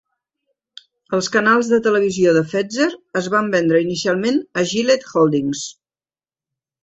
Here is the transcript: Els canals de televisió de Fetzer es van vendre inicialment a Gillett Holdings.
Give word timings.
Els 1.17 1.27
canals 1.35 1.67
de 1.73 1.77
televisió 1.87 2.31
de 2.37 2.41
Fetzer 2.53 2.87
es 3.21 3.29
van 3.35 3.51
vendre 3.57 3.81
inicialment 3.85 4.41
a 4.61 4.63
Gillett 4.71 5.05
Holdings. 5.13 5.63